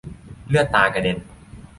[0.47, 1.17] เลือดตากระเด็น